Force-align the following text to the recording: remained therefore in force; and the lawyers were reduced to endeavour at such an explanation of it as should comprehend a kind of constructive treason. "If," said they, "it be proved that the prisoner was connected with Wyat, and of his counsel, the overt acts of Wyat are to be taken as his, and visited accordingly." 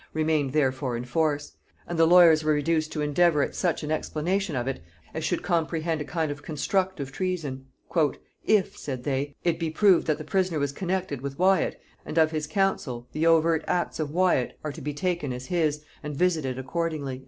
remained 0.13 0.51
therefore 0.51 0.97
in 0.97 1.05
force; 1.05 1.51
and 1.85 1.99
the 1.99 2.07
lawyers 2.07 2.43
were 2.43 2.53
reduced 2.55 2.91
to 2.91 3.01
endeavour 3.03 3.43
at 3.43 3.53
such 3.53 3.83
an 3.83 3.91
explanation 3.91 4.55
of 4.55 4.67
it 4.67 4.81
as 5.13 5.23
should 5.23 5.43
comprehend 5.43 6.01
a 6.01 6.03
kind 6.03 6.31
of 6.31 6.41
constructive 6.41 7.11
treason. 7.11 7.67
"If," 8.43 8.75
said 8.75 9.03
they, 9.03 9.35
"it 9.43 9.59
be 9.59 9.69
proved 9.69 10.07
that 10.07 10.17
the 10.17 10.23
prisoner 10.23 10.57
was 10.57 10.71
connected 10.71 11.21
with 11.21 11.37
Wyat, 11.37 11.79
and 12.03 12.17
of 12.17 12.31
his 12.31 12.47
counsel, 12.47 13.09
the 13.11 13.27
overt 13.27 13.63
acts 13.67 13.99
of 13.99 14.09
Wyat 14.09 14.57
are 14.63 14.71
to 14.71 14.81
be 14.81 14.95
taken 14.95 15.31
as 15.31 15.45
his, 15.45 15.83
and 16.01 16.15
visited 16.15 16.57
accordingly." 16.57 17.19